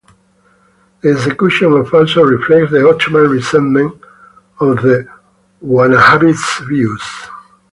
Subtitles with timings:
[1.03, 4.01] The execution of also reflects the Ottoman resentment
[4.59, 5.07] of the
[5.63, 7.03] Wahhabist views.